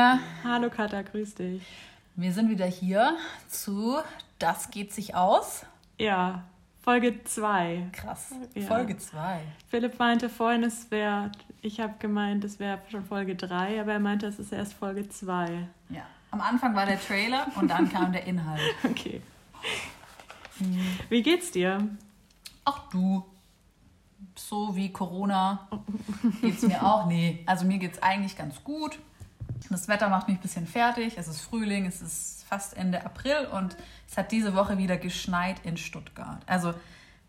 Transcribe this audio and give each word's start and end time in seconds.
Hallo 0.00 0.16
Christina. 0.16 0.20
Hallo 0.44 0.70
Katha, 0.70 1.02
grüß 1.02 1.34
dich. 1.34 1.62
Wir 2.16 2.32
sind 2.32 2.48
wieder 2.48 2.64
hier 2.64 3.18
zu 3.48 3.98
Das 4.38 4.70
geht 4.70 4.94
sich 4.94 5.14
aus. 5.14 5.66
Ja, 5.98 6.44
Folge 6.80 7.22
2. 7.22 7.88
Krass. 7.92 8.32
Ja. 8.54 8.66
Folge 8.66 8.96
2. 8.96 9.40
Philipp 9.68 9.98
meinte 9.98 10.30
vorhin, 10.30 10.62
es 10.62 10.90
wäre, 10.90 11.30
ich 11.60 11.80
habe 11.80 11.94
gemeint, 11.98 12.44
es 12.44 12.58
wäre 12.58 12.78
schon 12.90 13.04
Folge 13.04 13.36
3, 13.36 13.78
aber 13.78 13.92
er 13.92 14.00
meinte, 14.00 14.26
es 14.26 14.38
ist 14.38 14.52
erst 14.52 14.72
Folge 14.72 15.06
2. 15.06 15.68
Ja. 15.90 16.06
Am 16.30 16.40
Anfang 16.40 16.74
war 16.74 16.86
der 16.86 16.98
Trailer 16.98 17.48
und 17.56 17.68
dann 17.68 17.90
kam 17.90 18.12
der 18.12 18.24
Inhalt. 18.24 18.62
Okay. 18.84 19.20
Wie 21.10 21.22
geht's 21.22 21.50
dir? 21.50 21.86
Ach 22.64 22.88
du. 22.90 23.24
So 24.34 24.74
wie 24.76 24.92
Corona 24.92 25.68
geht's 26.40 26.62
mir 26.62 26.82
auch. 26.84 27.06
Nee, 27.06 27.42
also 27.46 27.66
mir 27.66 27.78
geht's 27.78 28.02
eigentlich 28.02 28.36
ganz 28.36 28.62
gut. 28.64 28.98
Das 29.68 29.88
Wetter 29.88 30.08
macht 30.08 30.28
mich 30.28 30.38
ein 30.38 30.42
bisschen 30.42 30.66
fertig. 30.66 31.18
Es 31.18 31.28
ist 31.28 31.40
Frühling, 31.40 31.86
es 31.86 32.00
ist 32.00 32.44
fast 32.48 32.76
Ende 32.76 33.04
April 33.04 33.46
und 33.52 33.76
es 34.08 34.16
hat 34.16 34.32
diese 34.32 34.54
Woche 34.54 34.78
wieder 34.78 34.96
geschneit 34.96 35.56
in 35.64 35.76
Stuttgart. 35.76 36.42
Also 36.46 36.74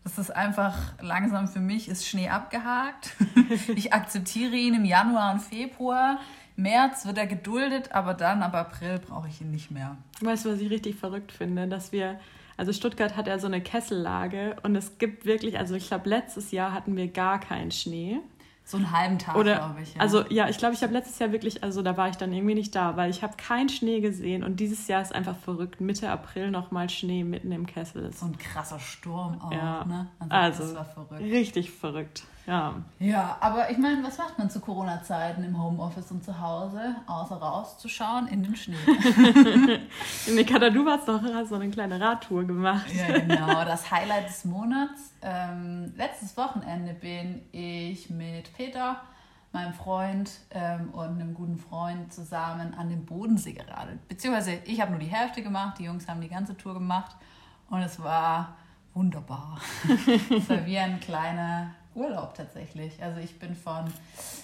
das 0.04 0.18
ist 0.18 0.34
einfach 0.34 0.76
langsam 1.00 1.46
für 1.46 1.60
mich, 1.60 1.88
ist 1.88 2.06
Schnee 2.06 2.28
abgehakt. 2.28 3.14
Ich 3.76 3.92
akzeptiere 3.92 4.56
ihn 4.56 4.74
im 4.74 4.84
Januar 4.84 5.32
und 5.32 5.40
Februar. 5.40 6.18
März 6.56 7.06
wird 7.06 7.18
er 7.18 7.26
geduldet, 7.26 7.92
aber 7.92 8.14
dann 8.14 8.42
ab 8.42 8.54
April 8.54 8.98
brauche 8.98 9.28
ich 9.28 9.40
ihn 9.40 9.50
nicht 9.50 9.70
mehr. 9.70 9.96
Weißt 10.20 10.44
du, 10.44 10.52
was 10.52 10.60
ich 10.60 10.70
richtig 10.70 10.96
verrückt 10.96 11.32
finde? 11.32 11.68
Dass 11.68 11.92
wir, 11.92 12.18
also 12.56 12.72
Stuttgart 12.72 13.16
hat 13.16 13.26
ja 13.26 13.38
so 13.38 13.46
eine 13.46 13.60
Kessellage 13.60 14.56
und 14.62 14.74
es 14.74 14.98
gibt 14.98 15.24
wirklich, 15.24 15.58
also 15.58 15.74
ich 15.74 15.88
glaube, 15.88 16.08
letztes 16.08 16.50
Jahr 16.50 16.72
hatten 16.72 16.96
wir 16.96 17.08
gar 17.08 17.40
keinen 17.40 17.70
Schnee. 17.70 18.20
So 18.64 18.76
einen 18.76 18.92
halben 18.92 19.18
Tag, 19.18 19.34
glaube 19.34 19.82
ich. 19.82 19.94
Ja. 19.94 20.00
Also 20.00 20.24
ja, 20.28 20.48
ich 20.48 20.56
glaube, 20.56 20.74
ich 20.74 20.82
habe 20.82 20.92
letztes 20.92 21.18
Jahr 21.18 21.32
wirklich, 21.32 21.62
also 21.62 21.82
da 21.82 21.96
war 21.96 22.08
ich 22.08 22.16
dann 22.16 22.32
irgendwie 22.32 22.54
nicht 22.54 22.74
da, 22.74 22.96
weil 22.96 23.10
ich 23.10 23.22
habe 23.22 23.36
keinen 23.36 23.68
Schnee 23.68 24.00
gesehen 24.00 24.44
und 24.44 24.60
dieses 24.60 24.86
Jahr 24.88 25.02
ist 25.02 25.14
einfach 25.14 25.36
verrückt. 25.36 25.80
Mitte 25.80 26.10
April 26.10 26.50
nochmal 26.50 26.88
Schnee 26.88 27.24
mitten 27.24 27.50
im 27.52 27.66
Kessel. 27.66 28.12
So 28.12 28.26
ein 28.26 28.38
krasser 28.38 28.78
Sturm 28.78 29.40
auch, 29.42 29.52
ja. 29.52 29.84
ne? 29.84 30.08
Also, 30.28 30.62
also 30.62 30.84
verrückt. 30.84 31.22
richtig 31.22 31.70
verrückt. 31.72 32.22
Ja. 32.46 32.74
Ja, 32.98 33.36
aber 33.40 33.70
ich 33.70 33.78
meine, 33.78 34.02
was 34.02 34.18
macht 34.18 34.38
man 34.38 34.50
zu 34.50 34.60
Corona-Zeiten 34.60 35.44
im 35.44 35.62
Homeoffice 35.62 36.10
und 36.10 36.24
zu 36.24 36.40
Hause, 36.40 36.96
außer 37.06 37.36
rauszuschauen 37.36 38.26
in 38.28 38.42
den 38.42 38.56
Schnee? 38.56 38.76
Nikata, 40.34 40.70
du 40.70 40.84
hast 40.88 41.06
doch 41.06 41.20
so 41.48 41.54
eine 41.54 41.70
kleine 41.70 42.00
Radtour 42.00 42.44
gemacht. 42.44 42.86
Ja, 42.92 43.18
genau. 43.18 43.64
Das 43.64 43.90
Highlight 43.90 44.28
des 44.28 44.44
Monats. 44.44 45.12
Ähm, 45.22 45.92
letztes 45.96 46.36
Wochenende 46.36 46.94
bin 46.94 47.42
ich 47.52 48.10
mit 48.10 48.52
Peter, 48.56 49.00
meinem 49.52 49.72
Freund 49.72 50.30
ähm, 50.50 50.90
und 50.92 51.20
einem 51.20 51.34
guten 51.34 51.58
Freund 51.58 52.12
zusammen 52.12 52.74
an 52.74 52.88
den 52.88 53.04
Bodensee 53.04 53.52
geradelt. 53.52 54.08
Beziehungsweise 54.08 54.58
ich 54.64 54.80
habe 54.80 54.90
nur 54.90 55.00
die 55.00 55.06
Hälfte 55.06 55.42
gemacht, 55.42 55.78
die 55.78 55.84
Jungs 55.84 56.08
haben 56.08 56.20
die 56.20 56.28
ganze 56.28 56.56
Tour 56.56 56.74
gemacht 56.74 57.14
und 57.70 57.82
es 57.82 58.02
war 58.02 58.56
wunderbar. 58.94 59.60
es 60.30 60.48
war 60.48 60.66
wie 60.66 60.78
ein 60.78 60.98
kleiner 60.98 61.74
Urlaub 61.94 62.34
tatsächlich. 62.34 63.02
Also 63.02 63.20
ich 63.20 63.38
bin 63.38 63.54
von, 63.54 63.92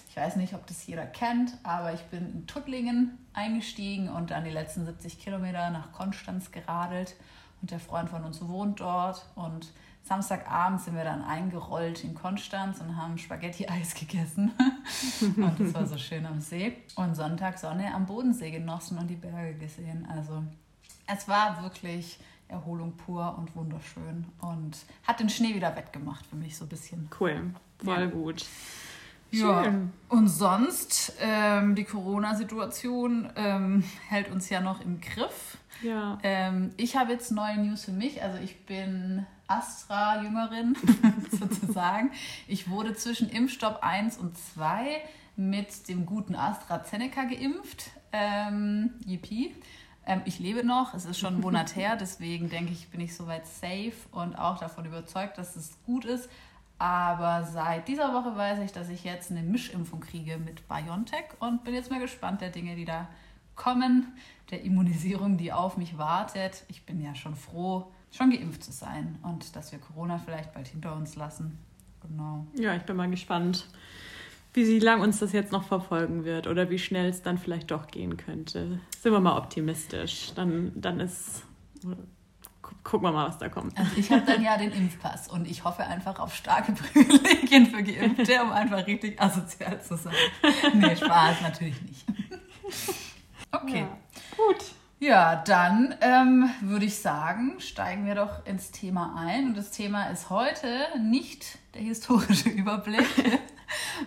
ich 0.08 0.16
weiß 0.16 0.36
nicht, 0.36 0.54
ob 0.54 0.66
das 0.66 0.86
jeder 0.86 1.06
kennt, 1.06 1.52
aber 1.62 1.92
ich 1.92 2.02
bin 2.04 2.32
in 2.32 2.46
Tuttlingen 2.46 3.18
eingestiegen 3.32 4.08
und 4.08 4.30
dann 4.30 4.44
die 4.44 4.50
letzten 4.50 4.84
70 4.84 5.18
Kilometer 5.20 5.70
nach 5.70 5.92
Konstanz 5.92 6.50
geradelt. 6.50 7.16
Und 7.60 7.70
der 7.70 7.80
Freund 7.80 8.08
von 8.08 8.24
uns 8.24 8.40
wohnt 8.46 8.80
dort. 8.80 9.24
Und 9.34 9.72
Samstagabend 10.04 10.80
sind 10.80 10.96
wir 10.96 11.04
dann 11.04 11.22
eingerollt 11.22 12.04
in 12.04 12.14
Konstanz 12.14 12.80
und 12.80 12.96
haben 12.96 13.18
Spaghetti-Eis 13.18 13.94
gegessen. 13.98 14.52
und 15.20 15.60
das 15.60 15.74
war 15.74 15.86
so 15.86 15.98
schön 15.98 16.24
am 16.24 16.40
See. 16.40 16.76
Und 16.96 17.14
Sonntag 17.14 17.58
Sonne 17.58 17.94
am 17.94 18.06
Bodensee 18.06 18.50
genossen 18.50 18.98
und 18.98 19.08
die 19.08 19.16
Berge 19.16 19.54
gesehen. 19.54 20.06
Also 20.10 20.44
es 21.06 21.28
war 21.28 21.62
wirklich 21.62 22.18
Erholung 22.48 22.92
pur 22.96 23.36
und 23.38 23.54
wunderschön 23.54 24.26
und 24.40 24.76
hat 25.06 25.20
den 25.20 25.28
Schnee 25.28 25.54
wieder 25.54 25.76
wettgemacht 25.76 26.26
für 26.26 26.36
mich 26.36 26.56
so 26.56 26.64
ein 26.64 26.68
bisschen. 26.68 27.08
Cool, 27.20 27.54
voll 27.82 28.00
ja. 28.00 28.06
gut. 28.06 28.44
Ja, 29.30 29.74
und 30.08 30.28
sonst, 30.28 31.12
ähm, 31.20 31.74
die 31.74 31.84
Corona-Situation 31.84 33.30
ähm, 33.36 33.84
hält 34.08 34.30
uns 34.30 34.48
ja 34.48 34.60
noch 34.60 34.80
im 34.80 35.00
Griff. 35.00 35.58
Ja. 35.82 36.18
Ähm, 36.22 36.72
ich 36.76 36.96
habe 36.96 37.12
jetzt 37.12 37.30
neue 37.30 37.58
News 37.58 37.84
für 37.84 37.92
mich. 37.92 38.22
Also 38.22 38.38
ich 38.38 38.64
bin 38.64 39.26
Astra-Jüngerin 39.46 40.76
sozusagen. 41.30 42.10
Ich 42.46 42.70
wurde 42.70 42.94
zwischen 42.94 43.28
Impfstopp 43.28 43.80
1 43.82 44.16
und 44.16 44.36
2 44.36 45.02
mit 45.36 45.88
dem 45.88 46.06
guten 46.06 46.34
AstraZeneca 46.34 47.24
geimpft. 47.24 47.90
Ähm, 48.12 48.94
yippie. 49.04 49.54
Ähm, 50.08 50.22
ich 50.24 50.38
lebe 50.38 50.64
noch, 50.64 50.94
es 50.94 51.04
ist 51.04 51.18
schon 51.18 51.34
ein 51.34 51.40
Monat 51.40 51.76
her, 51.76 51.94
deswegen 51.94 52.48
denke 52.48 52.72
ich, 52.72 52.88
bin 52.88 53.00
ich 53.00 53.14
soweit 53.14 53.46
safe 53.46 53.92
und 54.10 54.36
auch 54.36 54.58
davon 54.58 54.86
überzeugt, 54.86 55.36
dass 55.36 55.54
es 55.54 55.76
gut 55.84 56.06
ist. 56.06 56.30
Aber 56.78 57.44
seit 57.44 57.88
dieser 57.88 58.14
Woche 58.14 58.34
weiß 58.34 58.60
ich, 58.60 58.72
dass 58.72 58.88
ich 58.88 59.04
jetzt 59.04 59.30
eine 59.30 59.42
Mischimpfung 59.42 60.00
kriege 60.00 60.38
mit 60.38 60.66
BioNTech 60.66 61.26
und 61.40 61.62
bin 61.62 61.74
jetzt 61.74 61.90
mal 61.90 62.00
gespannt 62.00 62.40
der 62.40 62.50
Dinge, 62.50 62.74
die 62.74 62.86
da 62.86 63.08
kommen, 63.54 64.06
der 64.50 64.62
Immunisierung, 64.62 65.36
die 65.36 65.52
auf 65.52 65.76
mich 65.76 65.98
wartet. 65.98 66.64
Ich 66.68 66.86
bin 66.86 67.02
ja 67.02 67.14
schon 67.14 67.36
froh, 67.36 67.92
schon 68.10 68.30
geimpft 68.30 68.64
zu 68.64 68.72
sein 68.72 69.18
und 69.22 69.56
dass 69.56 69.72
wir 69.72 69.78
Corona 69.78 70.18
vielleicht 70.18 70.54
bald 70.54 70.68
hinter 70.68 70.96
uns 70.96 71.16
lassen. 71.16 71.58
Genau. 72.00 72.46
Ja, 72.54 72.74
ich 72.74 72.84
bin 72.84 72.96
mal 72.96 73.10
gespannt 73.10 73.68
wie 74.52 74.78
lang 74.78 75.00
uns 75.00 75.18
das 75.18 75.32
jetzt 75.32 75.52
noch 75.52 75.64
verfolgen 75.64 76.24
wird 76.24 76.46
oder 76.46 76.70
wie 76.70 76.78
schnell 76.78 77.08
es 77.08 77.22
dann 77.22 77.38
vielleicht 77.38 77.70
doch 77.70 77.88
gehen 77.88 78.16
könnte. 78.16 78.80
Sind 78.98 79.12
wir 79.12 79.20
mal 79.20 79.36
optimistisch. 79.36 80.32
Dann, 80.34 80.72
dann 80.74 81.00
ist. 81.00 81.42
Gucken 82.82 83.08
wir 83.08 83.12
mal, 83.12 83.28
was 83.28 83.38
da 83.38 83.48
kommt. 83.48 83.78
Also 83.78 83.90
ich 83.96 84.10
habe 84.10 84.22
dann 84.26 84.42
ja 84.42 84.56
den 84.56 84.72
Impfpass 84.72 85.28
und 85.28 85.48
ich 85.50 85.64
hoffe 85.64 85.84
einfach 85.84 86.18
auf 86.18 86.34
starke 86.34 86.72
Privilegien 86.92 87.66
für 87.66 87.82
Geimpfte, 87.82 88.42
um 88.42 88.50
einfach 88.50 88.86
richtig 88.86 89.20
asozial 89.20 89.82
zu 89.82 89.96
sein. 89.96 90.14
Nee, 90.74 90.96
Spaß 90.96 91.42
natürlich 91.42 91.80
nicht. 91.82 92.04
Okay. 93.50 93.80
Ja, 93.80 93.98
gut. 94.36 94.64
Ja, 95.00 95.36
dann 95.36 95.94
ähm, 96.00 96.50
würde 96.60 96.86
ich 96.86 96.98
sagen, 96.98 97.54
steigen 97.60 98.04
wir 98.04 98.16
doch 98.16 98.44
ins 98.46 98.72
Thema 98.72 99.14
ein. 99.16 99.46
Und 99.46 99.56
das 99.56 99.70
Thema 99.70 100.08
ist 100.08 100.28
heute 100.28 100.68
nicht 101.00 101.58
der 101.74 101.82
historische 101.82 102.48
Überblick, 102.48 103.06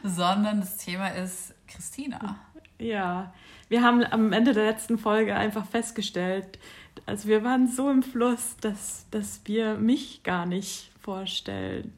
sondern 0.15 0.59
das 0.59 0.77
Thema 0.77 1.09
ist 1.09 1.53
Christina. 1.67 2.37
Ja, 2.79 3.33
wir 3.69 3.83
haben 3.83 4.03
am 4.03 4.33
Ende 4.33 4.53
der 4.53 4.65
letzten 4.65 4.97
Folge 4.97 5.35
einfach 5.35 5.65
festgestellt, 5.65 6.59
also 7.05 7.27
wir 7.27 7.43
waren 7.43 7.67
so 7.67 7.89
im 7.89 8.03
Fluss, 8.03 8.57
dass, 8.61 9.05
dass 9.11 9.41
wir 9.45 9.75
mich 9.75 10.23
gar 10.23 10.45
nicht 10.45 10.91
vorstellen. 11.01 11.93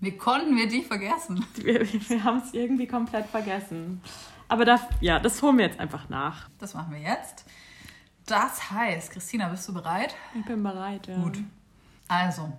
Wie 0.00 0.16
konnten 0.16 0.56
wir 0.56 0.68
dich 0.68 0.86
vergessen? 0.86 1.44
Wir, 1.56 1.80
wir 1.80 2.24
haben 2.24 2.38
es 2.38 2.52
irgendwie 2.52 2.86
komplett 2.86 3.26
vergessen. 3.26 4.00
Aber 4.48 4.64
da, 4.64 4.80
ja, 5.00 5.18
das 5.18 5.42
holen 5.42 5.58
wir 5.58 5.64
jetzt 5.64 5.80
einfach 5.80 6.08
nach. 6.08 6.48
Das 6.58 6.74
machen 6.74 6.92
wir 6.92 7.00
jetzt. 7.00 7.44
Das 8.26 8.70
heißt, 8.70 9.10
Christina, 9.10 9.48
bist 9.48 9.68
du 9.68 9.74
bereit? 9.74 10.14
Ich 10.38 10.44
bin 10.44 10.62
bereit, 10.62 11.06
ja. 11.06 11.16
Gut. 11.16 11.38
Also, 12.08 12.52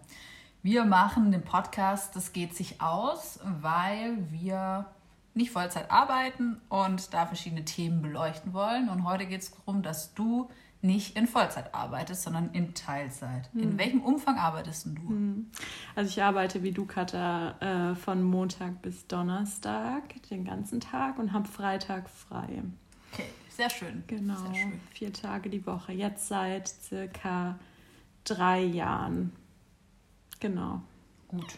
wir 0.68 0.84
machen 0.84 1.32
den 1.32 1.44
Podcast, 1.44 2.14
das 2.18 2.34
geht 2.34 2.54
sich 2.54 2.82
aus, 2.82 3.40
weil 3.62 4.18
wir 4.32 4.86
nicht 5.34 5.52
Vollzeit 5.52 5.90
arbeiten 5.90 6.60
und 6.68 7.14
da 7.14 7.26
verschiedene 7.26 7.64
Themen 7.64 8.02
beleuchten 8.02 8.52
wollen. 8.52 8.90
Und 8.90 9.06
heute 9.06 9.28
geht 9.28 9.40
es 9.40 9.52
darum, 9.52 9.81
dass 9.81 10.14
du 10.14 10.50
nicht 10.81 11.16
in 11.16 11.25
Vollzeit 11.25 11.74
arbeitest, 11.74 12.24
sondern 12.24 12.50
in 12.52 12.74
Teilzeit. 12.74 13.50
Hm. 13.54 13.64
In 13.64 13.78
welchem 13.78 14.02
Umfang 14.02 14.38
arbeitest 14.38 14.88
du? 14.88 15.08
Hm. 15.08 15.52
Also 15.96 16.10
ich 16.10 16.22
arbeite 16.22 16.62
wie 16.64 16.74
du, 16.74 16.86
Katha, 16.86 17.52
äh, 17.62 17.96
von 17.96 18.22
Montag 18.22 18.81
bis 18.81 19.08
Donnerstag 19.08 20.22
den 20.30 20.44
ganzen 20.44 20.81
Tag 20.81 21.18
und 21.18 21.31
habe 21.31 21.48
Freitag 21.48 22.10
frei. 22.10 22.62
Okay, 23.13 23.30
sehr 23.48 23.70
schön. 23.70 24.04
Genau, 24.08 24.36
sehr 24.36 24.54
schön. 24.54 24.81
vier 24.94 25.13
Tage 25.13 25.50
die 25.50 25.66
Woche. 25.66 25.94
Jetzt 25.94 26.28
seit 26.28 26.68
circa 26.68 27.58
drei 28.25 28.63
Jahren. 28.63 29.31
Genau. 30.39 30.81
Gut. 31.28 31.57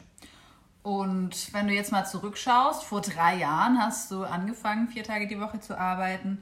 Und 0.81 1.54
wenn 1.54 1.68
du 1.68 1.74
jetzt 1.74 1.92
mal 1.92 2.06
zurückschaust, 2.06 2.84
vor 2.84 3.02
drei 3.02 3.38
Jahren 3.38 3.78
hast 3.80 4.12
du 4.12 4.24
angefangen, 4.24 4.88
vier 4.88 5.04
Tage 5.04 5.28
die 5.28 5.40
Woche 5.40 5.60
zu 5.60 5.78
arbeiten. 5.78 6.42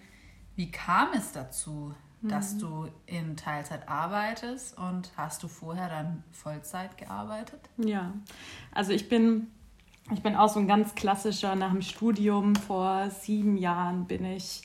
Wie 0.55 0.71
kam 0.71 1.09
es 1.13 1.31
dazu, 1.31 1.93
mhm. 2.21 2.29
dass 2.29 2.57
du 2.57 2.87
in 3.07 3.35
Teilzeit 3.35 3.87
arbeitest 3.89 4.77
und 4.77 5.11
hast 5.17 5.41
du 5.43 5.47
vorher 5.47 5.89
dann 5.89 6.23
Vollzeit 6.31 6.97
gearbeitet? 6.97 7.59
Ja, 7.77 8.13
also 8.71 8.91
ich 8.91 9.09
bin, 9.09 9.47
ich 10.13 10.21
bin 10.21 10.35
auch 10.35 10.49
so 10.49 10.59
ein 10.59 10.67
ganz 10.67 10.95
klassischer, 10.95 11.55
nach 11.55 11.71
dem 11.71 11.81
Studium 11.81 12.55
vor 12.55 13.09
sieben 13.09 13.57
Jahren 13.57 14.05
bin 14.05 14.23
ich, 14.23 14.61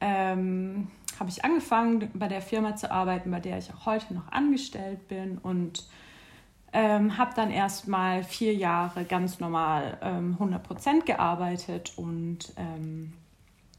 ähm, 0.00 0.88
habe 1.18 1.30
ich 1.30 1.44
angefangen 1.44 2.10
bei 2.12 2.28
der 2.28 2.42
Firma 2.42 2.76
zu 2.76 2.90
arbeiten, 2.90 3.30
bei 3.30 3.40
der 3.40 3.58
ich 3.58 3.72
auch 3.72 3.86
heute 3.86 4.12
noch 4.12 4.30
angestellt 4.30 5.08
bin 5.08 5.38
und 5.38 5.86
ähm, 6.76 7.16
habe 7.16 7.32
dann 7.34 7.50
erst 7.50 7.88
mal 7.88 8.22
vier 8.22 8.54
Jahre 8.54 9.06
ganz 9.06 9.40
normal 9.40 9.96
ähm, 10.02 10.36
100% 10.38 11.06
gearbeitet 11.06 11.94
und 11.96 12.52
ähm, 12.58 13.14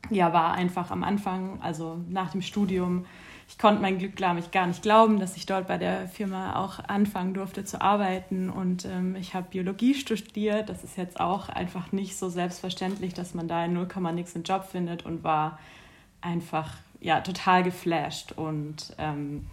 ja, 0.09 0.33
war 0.33 0.53
einfach 0.53 0.89
am 0.89 1.03
Anfang, 1.03 1.61
also 1.61 1.99
nach 2.09 2.31
dem 2.31 2.41
Studium, 2.41 3.05
ich 3.47 3.59
konnte 3.59 3.83
mein 3.83 3.99
Glück, 3.99 4.15
glaube 4.15 4.39
ich, 4.39 4.49
gar 4.49 4.65
nicht 4.65 4.81
glauben, 4.81 5.19
dass 5.19 5.37
ich 5.37 5.45
dort 5.45 5.67
bei 5.67 5.77
der 5.77 6.07
Firma 6.07 6.55
auch 6.55 6.79
anfangen 6.79 7.35
durfte 7.35 7.63
zu 7.63 7.81
arbeiten. 7.81 8.49
Und 8.49 8.83
ähm, 8.85 9.15
ich 9.15 9.35
habe 9.35 9.47
Biologie 9.49 9.93
studiert. 9.93 10.67
Das 10.67 10.83
ist 10.83 10.97
jetzt 10.97 11.19
auch 11.19 11.47
einfach 11.47 11.91
nicht 11.91 12.17
so 12.17 12.29
selbstverständlich, 12.29 13.13
dass 13.13 13.35
man 13.35 13.47
da 13.47 13.63
in 13.63 13.73
0, 13.73 13.87
nix 14.13 14.35
einen 14.35 14.43
Job 14.43 14.65
findet 14.65 15.05
und 15.05 15.23
war 15.23 15.59
einfach 16.19 16.73
ja 16.99 17.21
total 17.21 17.63
geflasht 17.63 18.33
und 18.33 18.93
ähm, 18.97 19.45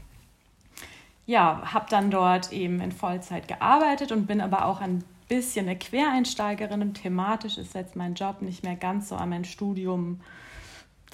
ja, 1.26 1.62
habe 1.72 1.86
dann 1.88 2.10
dort 2.10 2.52
eben 2.52 2.80
in 2.80 2.92
Vollzeit 2.92 3.48
gearbeitet 3.48 4.12
und 4.12 4.26
bin 4.26 4.40
aber 4.40 4.66
auch 4.66 4.80
ein 4.80 5.02
bisschen 5.28 5.66
eine 5.66 5.78
Quereinsteigerin. 5.78 6.82
Und 6.82 6.94
thematisch 6.94 7.58
ist 7.58 7.74
jetzt 7.74 7.96
mein 7.96 8.14
Job 8.14 8.42
nicht 8.42 8.62
mehr 8.62 8.76
ganz 8.76 9.08
so 9.08 9.16
an 9.16 9.30
mein 9.30 9.44
Studium 9.44 10.20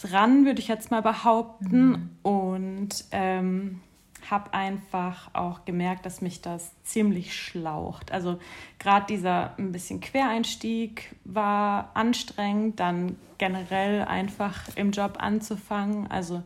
dran, 0.01 0.45
würde 0.45 0.61
ich 0.61 0.69
jetzt 0.69 0.91
mal 0.91 1.03
behaupten. 1.03 1.89
Mhm. 1.89 2.11
Und 2.23 3.05
ähm, 3.13 3.81
habe 4.29 4.53
einfach 4.53 5.31
auch 5.33 5.65
gemerkt, 5.65 6.07
dass 6.07 6.21
mich 6.21 6.41
das 6.43 6.73
ziemlich 6.83 7.35
schlaucht. 7.35 8.13
Also 8.13 8.39
gerade 8.79 9.07
dieser 9.07 9.57
ein 9.59 9.73
bisschen 9.73 10.01
Quereinstieg 10.01 11.15
war 11.25 11.91
anstrengend, 11.95 12.81
dann 12.81 13.17
generell 13.39 14.05
einfach 14.05 14.69
im 14.77 14.91
Job 14.91 15.17
anzufangen. 15.19 16.11
Also 16.11 16.43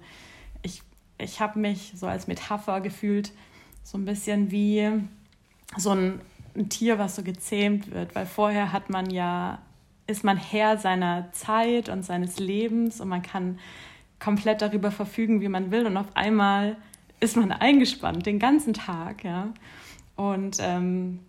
ich, 0.63 0.83
ich 1.19 1.41
habe 1.41 1.59
mich 1.59 1.93
so 1.97 2.07
als 2.07 2.27
Metapher 2.27 2.81
gefühlt, 2.81 3.33
so 3.85 3.99
ein 3.99 4.05
bisschen 4.05 4.51
wie 4.51 4.91
so 5.77 5.91
ein, 5.91 6.21
ein 6.57 6.69
Tier, 6.69 6.99
was 6.99 7.15
so 7.15 7.23
gezähmt 7.23 7.93
wird, 7.93 8.15
weil 8.15 8.27
vorher 8.27 8.73
hat 8.73 8.91
man 8.91 9.11
ja, 9.11 9.61
ist 10.07 10.25
man 10.25 10.37
Herr 10.37 10.79
seiner 10.79 11.31
Zeit 11.33 11.89
und 11.89 12.03
seines 12.03 12.41
Lebens 12.41 13.01
und 13.01 13.09
man 13.09 13.23
kann 13.23 13.61
komplett 14.19 14.63
darüber 14.63 14.91
verfügen, 14.91 15.41
wie 15.41 15.49
man 15.49 15.71
will 15.71 15.87
und 15.87 15.97
auf 15.97 16.17
einmal 16.17 16.77
ist 17.21 17.37
man 17.37 17.53
eingespannt 17.53 18.27
den 18.27 18.39
ganzen 18.39 18.75
Tag, 18.75 19.23
ja. 19.23 19.53
Und 20.17 20.59
ähm, 20.61 21.21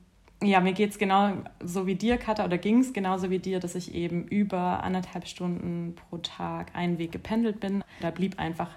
ja, 0.44 0.60
mir 0.60 0.74
geht 0.74 0.92
es 0.92 0.98
genau 0.98 1.34
so 1.64 1.88
wie 1.88 1.96
dir, 1.96 2.18
Katha, 2.18 2.46
oder 2.46 2.58
ging 2.58 2.80
es 2.80 2.94
genauso 2.94 3.30
wie 3.30 3.40
dir, 3.40 3.60
dass 3.60 3.76
ich 3.76 3.94
eben 3.94 4.28
über 4.28 4.84
anderthalb 4.84 5.28
Stunden 5.28 5.96
pro 5.96 6.18
Tag 6.18 6.76
einen 6.76 6.98
Weg 6.98 7.12
gependelt 7.12 7.60
bin. 7.60 7.84
Da 8.02 8.12
blieb 8.12 8.40
einfach 8.40 8.70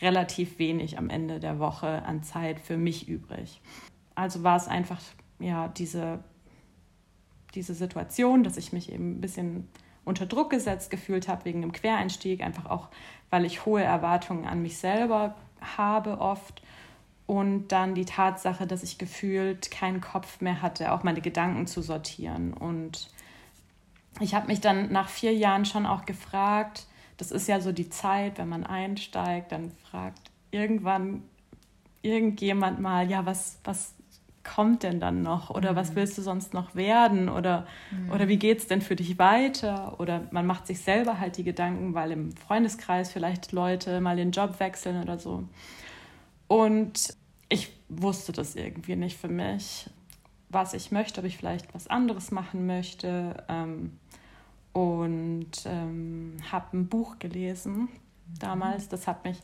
relativ 0.00 0.58
wenig 0.58 0.98
am 0.98 1.10
Ende 1.10 1.40
der 1.40 1.58
Woche 1.58 2.02
an 2.02 2.22
Zeit 2.22 2.60
für 2.60 2.76
mich 2.76 3.08
übrig. 3.08 3.60
Also 4.14 4.42
war 4.42 4.56
es 4.56 4.68
einfach 4.68 5.00
ja 5.38 5.68
diese, 5.68 6.20
diese 7.54 7.74
Situation, 7.74 8.44
dass 8.44 8.56
ich 8.56 8.72
mich 8.72 8.92
eben 8.92 9.16
ein 9.16 9.20
bisschen 9.20 9.68
unter 10.04 10.26
Druck 10.26 10.50
gesetzt 10.50 10.90
gefühlt 10.90 11.28
habe 11.28 11.44
wegen 11.44 11.60
dem 11.60 11.72
Quereinstieg, 11.72 12.42
einfach 12.42 12.66
auch, 12.66 12.88
weil 13.28 13.44
ich 13.44 13.66
hohe 13.66 13.82
Erwartungen 13.82 14.46
an 14.46 14.62
mich 14.62 14.78
selber 14.78 15.36
habe 15.76 16.18
oft 16.18 16.62
und 17.26 17.68
dann 17.68 17.94
die 17.94 18.06
Tatsache, 18.06 18.66
dass 18.66 18.82
ich 18.82 18.98
gefühlt 18.98 19.70
keinen 19.70 20.00
Kopf 20.00 20.40
mehr 20.40 20.62
hatte, 20.62 20.92
auch 20.92 21.04
meine 21.04 21.20
Gedanken 21.20 21.66
zu 21.66 21.82
sortieren 21.82 22.52
und 22.52 23.10
ich 24.18 24.34
habe 24.34 24.48
mich 24.48 24.60
dann 24.60 24.90
nach 24.90 25.08
vier 25.08 25.32
Jahren 25.32 25.64
schon 25.64 25.86
auch 25.86 26.04
gefragt, 26.04 26.86
das 27.20 27.30
ist 27.30 27.48
ja 27.48 27.60
so 27.60 27.72
die 27.72 27.90
Zeit, 27.90 28.38
wenn 28.38 28.48
man 28.48 28.64
einsteigt, 28.64 29.52
dann 29.52 29.72
fragt 29.90 30.30
irgendwann 30.50 31.22
irgendjemand 32.02 32.80
mal, 32.80 33.10
ja, 33.10 33.26
was, 33.26 33.58
was 33.62 33.94
kommt 34.42 34.82
denn 34.84 35.00
dann 35.00 35.22
noch? 35.22 35.50
Oder 35.50 35.72
mhm. 35.72 35.76
was 35.76 35.94
willst 35.94 36.16
du 36.16 36.22
sonst 36.22 36.54
noch 36.54 36.74
werden? 36.74 37.28
Oder, 37.28 37.66
mhm. 37.90 38.10
oder 38.10 38.26
wie 38.28 38.38
geht 38.38 38.58
es 38.58 38.66
denn 38.66 38.80
für 38.80 38.96
dich 38.96 39.18
weiter? 39.18 40.00
Oder 40.00 40.26
man 40.30 40.46
macht 40.46 40.66
sich 40.66 40.80
selber 40.80 41.20
halt 41.20 41.36
die 41.36 41.44
Gedanken, 41.44 41.92
weil 41.92 42.10
im 42.12 42.34
Freundeskreis 42.34 43.12
vielleicht 43.12 43.52
Leute 43.52 44.00
mal 44.00 44.16
den 44.16 44.30
Job 44.30 44.58
wechseln 44.58 45.02
oder 45.02 45.18
so. 45.18 45.44
Und 46.48 47.14
ich 47.50 47.70
wusste 47.88 48.32
das 48.32 48.56
irgendwie 48.56 48.96
nicht 48.96 49.18
für 49.18 49.28
mich, 49.28 49.90
was 50.48 50.72
ich 50.72 50.90
möchte, 50.90 51.20
ob 51.20 51.26
ich 51.26 51.36
vielleicht 51.36 51.74
was 51.74 51.86
anderes 51.86 52.30
machen 52.30 52.66
möchte. 52.66 53.44
Ähm, 53.48 53.99
und 54.72 55.50
ähm, 55.64 56.36
habe 56.50 56.76
ein 56.76 56.88
Buch 56.88 57.18
gelesen 57.18 57.88
damals. 58.38 58.88
Das 58.88 59.06
hat 59.06 59.24
mich 59.24 59.38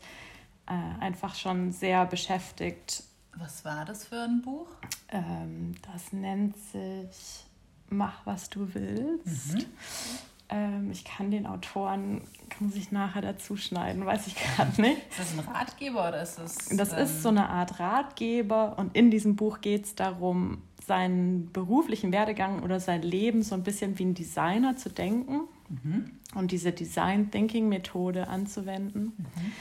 äh, 0.67 1.01
einfach 1.01 1.35
schon 1.35 1.71
sehr 1.71 2.05
beschäftigt. 2.05 3.03
Was 3.35 3.63
war 3.65 3.85
das 3.85 4.05
für 4.05 4.21
ein 4.21 4.41
Buch? 4.41 4.67
Ähm, 5.09 5.75
das 5.91 6.11
nennt 6.13 6.57
sich 6.57 7.47
Mach, 7.89 8.25
was 8.25 8.49
du 8.49 8.73
willst. 8.73 9.53
Mhm. 9.53 9.65
Ähm, 10.49 10.91
ich 10.91 11.05
kann 11.05 11.31
den 11.31 11.45
Autoren, 11.45 12.21
muss 12.59 12.75
ich 12.75 12.91
nachher 12.91 13.21
dazu 13.21 13.55
schneiden, 13.57 14.05
weiß 14.05 14.27
ich 14.27 14.35
gerade 14.35 14.81
nicht. 14.81 14.97
Ist 15.09 15.19
das 15.19 15.33
ein 15.33 15.39
Ratgeber 15.39 16.07
oder 16.07 16.21
ist 16.21 16.37
das. 16.37 16.55
Das 16.69 16.93
ist 16.93 17.21
so 17.21 17.29
eine 17.29 17.49
Art 17.49 17.79
Ratgeber 17.79 18.77
und 18.77 18.95
in 18.95 19.11
diesem 19.11 19.35
Buch 19.35 19.61
geht 19.61 19.85
es 19.85 19.95
darum, 19.95 20.61
seinen 20.87 21.51
beruflichen 21.51 22.13
Werdegang 22.13 22.63
oder 22.63 22.79
sein 22.79 23.01
Leben 23.01 23.43
so 23.43 23.55
ein 23.55 23.63
bisschen 23.63 23.99
wie 23.99 24.05
ein 24.05 24.13
Designer 24.13 24.77
zu 24.77 24.89
denken 24.89 25.41
mhm. 25.69 26.11
und 26.33 26.51
diese 26.51 26.71
Design 26.71 27.29
Thinking 27.29 27.67
Methode 27.67 28.29
anzuwenden. 28.29 29.13
Mhm. 29.17 29.51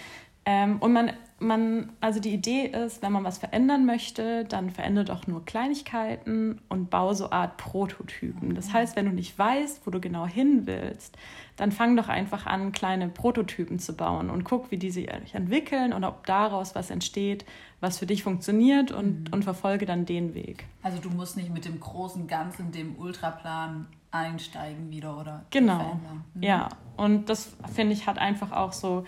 Ähm, 0.45 0.77
und 0.79 0.93
man, 0.93 1.11
man, 1.39 1.93
also 2.01 2.19
die 2.19 2.33
Idee 2.33 2.67
ist, 2.67 3.03
wenn 3.03 3.13
man 3.13 3.25
was 3.25 3.37
verändern 3.39 3.85
möchte, 3.85 4.45
dann 4.47 4.71
verändere 4.71 5.05
doch 5.05 5.27
nur 5.27 5.45
Kleinigkeiten 5.45 6.61
und 6.69 6.89
baue 6.89 7.15
so 7.15 7.31
Art 7.31 7.59
Prototypen. 7.59 8.55
Das 8.55 8.73
heißt, 8.73 8.97
wenn 8.97 9.07
du 9.07 9.13
nicht 9.13 9.39
weißt, 9.39 9.87
wo 9.87 9.91
du 9.91 10.01
genau 10.01 10.27
hin 10.27 10.67
willst, 10.67 11.17
dann 11.57 11.73
fang 11.73 11.97
doch 11.97 12.09
einfach 12.09 12.47
an, 12.47 12.73
kleine 12.73 13.09
Prototypen 13.09 13.79
zu 13.79 13.95
bauen 13.95 14.31
und 14.31 14.45
guck, 14.45 14.71
wie 14.71 14.79
die 14.79 14.91
sich 14.91 15.09
entwickeln 15.35 15.93
und 15.93 16.05
ob 16.05 16.25
daraus 16.27 16.75
was 16.75 16.91
entsteht, 16.91 17.45
was 17.81 17.99
für 17.99 18.07
dich 18.07 18.23
funktioniert 18.23 18.91
und, 18.91 19.29
mhm. 19.29 19.35
und 19.35 19.45
verfolge 19.45 19.85
dann 19.85 20.07
den 20.07 20.35
Weg. 20.35 20.65
Also 20.83 20.99
du 20.99 21.11
musst 21.11 21.37
nicht 21.37 21.53
mit 21.53 21.67
dem 21.67 21.79
großen 21.81 22.27
Ganzen, 22.27 22.73
dem 22.73 22.97
Ultraplan 22.97 23.87
einsteigen 24.11 24.91
wieder 24.91 25.19
oder 25.21 25.45
genau 25.51 26.01
mhm. 26.35 26.43
ja 26.43 26.69
und 26.97 27.29
das 27.29 27.55
finde 27.75 27.93
ich 27.93 28.07
hat 28.07 28.19
einfach 28.19 28.53
auch 28.53 28.73
so 28.73 29.05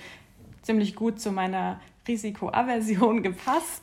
ziemlich 0.62 0.94
gut 0.94 1.20
zu 1.20 1.32
meiner 1.32 1.80
Risikoaversion 2.06 3.22
gepasst. 3.22 3.82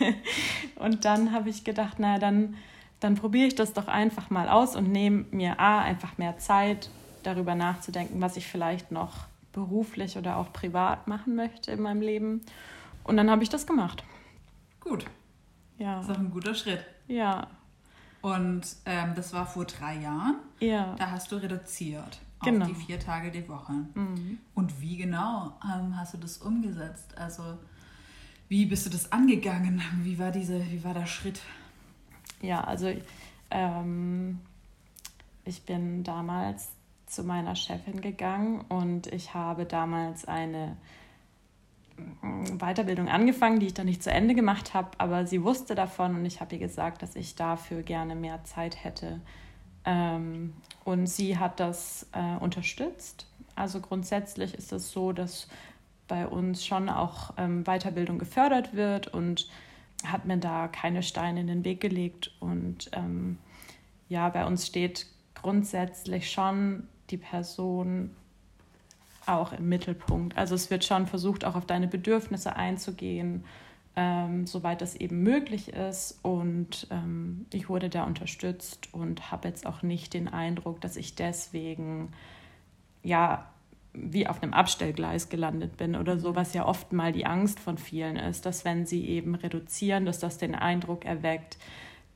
und 0.76 1.04
dann 1.04 1.32
habe 1.32 1.48
ich 1.48 1.64
gedacht, 1.64 1.98
naja, 1.98 2.18
dann, 2.18 2.56
dann 3.00 3.14
probiere 3.14 3.48
ich 3.48 3.54
das 3.54 3.72
doch 3.72 3.88
einfach 3.88 4.30
mal 4.30 4.48
aus 4.48 4.76
und 4.76 4.90
nehme 4.90 5.24
mir 5.30 5.60
A, 5.60 5.80
einfach 5.80 6.18
mehr 6.18 6.38
Zeit, 6.38 6.90
darüber 7.22 7.54
nachzudenken, 7.54 8.20
was 8.20 8.36
ich 8.36 8.46
vielleicht 8.46 8.92
noch 8.92 9.26
beruflich 9.52 10.16
oder 10.16 10.36
auch 10.36 10.52
privat 10.52 11.08
machen 11.08 11.34
möchte 11.34 11.72
in 11.72 11.80
meinem 11.80 12.02
Leben. 12.02 12.42
Und 13.04 13.16
dann 13.16 13.30
habe 13.30 13.42
ich 13.42 13.48
das 13.48 13.66
gemacht. 13.66 14.04
Gut. 14.80 15.06
Ja. 15.78 15.96
Das 15.96 16.08
ist 16.08 16.14
auch 16.14 16.18
ein 16.18 16.30
guter 16.30 16.54
Schritt. 16.54 16.84
Ja. 17.08 17.48
Und 18.22 18.62
ähm, 18.84 19.12
das 19.14 19.32
war 19.32 19.46
vor 19.46 19.64
drei 19.64 19.96
Jahren. 19.96 20.36
Ja. 20.60 20.94
Da 20.98 21.10
hast 21.10 21.32
du 21.32 21.36
reduziert 21.36 22.20
genau. 22.46 22.66
auf 22.66 22.72
die 22.72 22.86
vier 22.86 22.98
Tage 22.98 23.30
die 23.30 23.48
Woche. 23.48 23.72
Mhm. 23.94 24.38
Und 24.54 24.80
wie 24.80 24.96
genau 24.96 25.52
ähm, 25.64 25.96
hast 25.96 26.14
du 26.14 26.18
das 26.18 26.38
umgesetzt? 26.38 27.16
Also 27.16 27.42
wie 28.48 28.66
bist 28.66 28.86
du 28.86 28.90
das 28.90 29.12
angegangen? 29.12 29.82
Wie 30.02 30.18
war 30.18 30.30
diese, 30.30 30.64
wie 30.70 30.82
war 30.84 30.94
der 30.94 31.06
Schritt? 31.06 31.40
Ja, 32.40 32.62
also 32.62 32.92
ähm, 33.50 34.40
ich 35.44 35.62
bin 35.62 36.04
damals 36.04 36.70
zu 37.06 37.22
meiner 37.22 37.56
Chefin 37.56 38.00
gegangen 38.00 38.64
und 38.68 39.06
ich 39.08 39.34
habe 39.34 39.64
damals 39.64 40.26
eine 40.26 40.76
mm, 41.96 42.58
Weiterbildung 42.58 43.08
angefangen, 43.08 43.60
die 43.60 43.66
ich 43.66 43.74
dann 43.74 43.86
nicht 43.86 44.02
zu 44.02 44.10
Ende 44.10 44.34
gemacht 44.34 44.74
habe, 44.74 44.90
aber 44.98 45.26
sie 45.26 45.42
wusste 45.42 45.74
davon 45.74 46.16
und 46.16 46.26
ich 46.26 46.40
habe 46.40 46.54
ihr 46.56 46.60
gesagt, 46.60 47.02
dass 47.02 47.16
ich 47.16 47.36
dafür 47.36 47.82
gerne 47.82 48.14
mehr 48.14 48.44
Zeit 48.44 48.84
hätte 48.84 49.20
ähm, 49.86 50.52
und 50.84 51.06
sie 51.06 51.38
hat 51.38 51.60
das 51.60 52.06
äh, 52.12 52.36
unterstützt. 52.36 53.26
Also 53.54 53.80
grundsätzlich 53.80 54.52
ist 54.54 54.72
es 54.72 54.90
so, 54.90 55.12
dass 55.12 55.48
bei 56.08 56.26
uns 56.26 56.64
schon 56.64 56.88
auch 56.88 57.32
ähm, 57.38 57.64
Weiterbildung 57.64 58.18
gefördert 58.18 58.74
wird 58.74 59.08
und 59.08 59.48
hat 60.04 60.26
mir 60.26 60.36
da 60.36 60.68
keine 60.68 61.02
Steine 61.02 61.40
in 61.40 61.46
den 61.46 61.64
Weg 61.64 61.80
gelegt. 61.80 62.32
Und 62.40 62.90
ähm, 62.92 63.38
ja, 64.08 64.28
bei 64.28 64.44
uns 64.44 64.66
steht 64.66 65.06
grundsätzlich 65.34 66.30
schon 66.30 66.86
die 67.10 67.16
Person 67.16 68.10
auch 69.24 69.52
im 69.52 69.68
Mittelpunkt. 69.68 70.36
Also 70.36 70.54
es 70.54 70.70
wird 70.70 70.84
schon 70.84 71.06
versucht, 71.06 71.44
auch 71.44 71.56
auf 71.56 71.66
deine 71.66 71.88
Bedürfnisse 71.88 72.54
einzugehen 72.54 73.44
ähm, 73.96 74.46
soweit 74.46 74.82
das 74.82 74.94
eben 74.94 75.22
möglich 75.22 75.72
ist. 75.72 76.18
Und 76.22 76.86
ähm, 76.90 77.46
ich 77.52 77.68
wurde 77.68 77.88
da 77.88 78.04
unterstützt 78.04 78.88
und 78.92 79.30
habe 79.30 79.48
jetzt 79.48 79.66
auch 79.66 79.82
nicht 79.82 80.14
den 80.14 80.28
Eindruck, 80.28 80.80
dass 80.80 80.96
ich 80.96 81.14
deswegen 81.14 82.12
ja 83.02 83.50
wie 83.98 84.26
auf 84.26 84.42
einem 84.42 84.52
Abstellgleis 84.52 85.30
gelandet 85.30 85.78
bin 85.78 85.96
oder 85.96 86.18
so, 86.18 86.36
was 86.36 86.52
ja 86.52 86.66
oft 86.66 86.92
mal 86.92 87.12
die 87.12 87.24
Angst 87.24 87.58
von 87.58 87.78
vielen 87.78 88.16
ist, 88.16 88.44
dass 88.44 88.66
wenn 88.66 88.84
sie 88.84 89.06
eben 89.06 89.34
reduzieren, 89.34 90.04
dass 90.04 90.18
das 90.18 90.36
den 90.36 90.54
Eindruck 90.54 91.06
erweckt, 91.06 91.56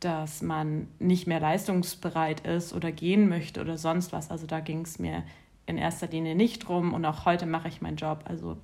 dass 0.01 0.43
man 0.43 0.89
nicht 0.99 1.27
mehr 1.27 1.41
leistungsbereit 1.41 2.47
ist 2.47 2.75
oder 2.75 2.93
gehen 2.93 3.29
möchte 3.29 3.61
oder 3.61 3.79
sonst 3.79 4.13
was. 4.13 4.31
Also 4.31 4.47
da 4.47 4.61
ging 4.61 4.83
es 4.83 4.99
mir 4.99 5.23
in 5.71 5.79
erster 5.79 6.09
Linie 6.09 6.35
nicht 6.35 6.69
drum 6.69 6.93
und 6.93 7.05
auch 7.05 7.25
heute 7.25 7.47
mache 7.47 7.69
ich 7.69 7.81
meinen 7.81 7.97
Job. 7.97 8.25
Also 8.27 8.59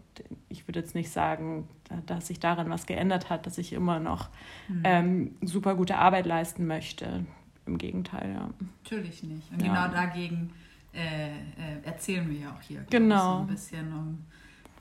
ich 0.48 0.68
würde 0.68 0.80
jetzt 0.80 0.94
nicht 0.94 1.10
sagen, 1.10 1.68
dass 2.06 2.26
sich 2.26 2.40
daran 2.40 2.68
was 2.68 2.86
geändert 2.86 3.30
hat, 3.30 3.46
dass 3.46 3.58
ich 3.58 3.72
immer 3.72 4.00
noch 4.00 4.28
mhm. 4.68 4.82
ähm, 4.84 5.36
super 5.42 5.74
gute 5.74 5.96
Arbeit 5.96 6.26
leisten 6.26 6.66
möchte. 6.66 7.24
Im 7.64 7.78
Gegenteil, 7.78 8.32
ja. 8.32 8.50
Natürlich 8.84 9.22
nicht. 9.22 9.50
Und 9.50 9.62
ja. 9.62 9.68
genau 9.68 9.94
dagegen 9.94 10.52
äh, 10.92 11.28
äh, 11.28 11.82
erzählen 11.84 12.28
wir 12.28 12.38
ja 12.38 12.50
auch 12.52 12.62
hier. 12.62 12.84
Genau. 12.90 13.36
So 13.36 13.40
ein 13.40 13.46
bisschen, 13.46 13.92
um 13.92 14.24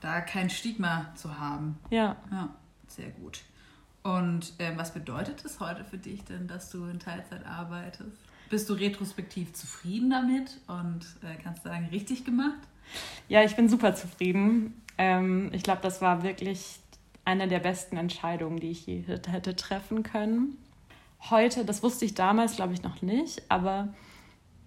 da 0.00 0.20
kein 0.20 0.50
Stigma 0.50 1.06
zu 1.14 1.38
haben. 1.38 1.78
Ja. 1.90 2.16
Ja, 2.30 2.50
sehr 2.86 3.10
gut. 3.10 3.42
Und 4.02 4.52
äh, 4.58 4.76
was 4.76 4.94
bedeutet 4.94 5.44
es 5.44 5.58
heute 5.58 5.84
für 5.84 5.98
dich 5.98 6.22
denn, 6.24 6.46
dass 6.46 6.70
du 6.70 6.86
in 6.86 7.00
Teilzeit 7.00 7.44
arbeitest? 7.44 8.16
Bist 8.48 8.68
du 8.70 8.74
retrospektiv 8.74 9.52
zufrieden 9.52 10.10
damit 10.10 10.58
und 10.68 11.04
äh, 11.22 11.36
kannst 11.42 11.64
sagen, 11.64 11.88
richtig 11.90 12.24
gemacht? 12.24 12.60
Ja, 13.28 13.42
ich 13.42 13.56
bin 13.56 13.68
super 13.68 13.94
zufrieden. 13.94 14.82
Ähm, 14.98 15.50
ich 15.52 15.62
glaube, 15.62 15.80
das 15.82 16.00
war 16.00 16.22
wirklich 16.22 16.78
eine 17.24 17.48
der 17.48 17.58
besten 17.58 17.96
Entscheidungen, 17.96 18.60
die 18.60 18.70
ich 18.70 18.86
je 18.86 19.02
hätte 19.02 19.56
treffen 19.56 20.02
können. 20.02 20.56
Heute, 21.28 21.64
das 21.64 21.82
wusste 21.82 22.04
ich 22.04 22.14
damals, 22.14 22.56
glaube 22.56 22.74
ich, 22.74 22.82
noch 22.82 23.02
nicht, 23.02 23.42
aber 23.50 23.92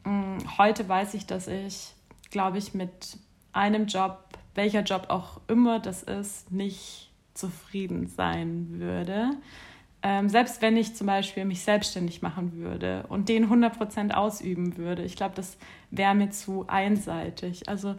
mh, 0.03 0.11
mm, 0.11 0.57
heute 0.57 0.87
weiß 0.87 1.13
ich, 1.13 1.25
dass 1.25 1.47
ich, 1.47 1.93
glaube 2.31 2.57
ich, 2.57 2.73
mit 2.73 3.17
einem 3.53 3.87
Job, 3.87 4.37
welcher 4.55 4.81
Job 4.81 5.05
auch 5.07 5.39
immer 5.47 5.79
das 5.79 6.03
ist, 6.03 6.51
nicht 6.51 7.11
zufrieden 7.33 8.07
sein 8.07 8.67
würde. 8.71 9.31
Ähm, 10.01 10.29
selbst 10.29 10.61
wenn 10.61 10.77
ich 10.77 10.95
zum 10.95 11.07
Beispiel 11.07 11.43
mich 11.43 11.61
selbstständig 11.61 12.21
machen 12.21 12.53
würde 12.53 13.05
und 13.09 13.27
den 13.27 13.49
100% 13.49 14.11
ausüben 14.11 14.77
würde, 14.77 15.03
ich 15.03 15.15
glaube, 15.15 15.35
das 15.35 15.57
wäre 15.91 16.15
mir 16.15 16.29
zu 16.29 16.65
einseitig. 16.67 17.67
Also 17.67 17.95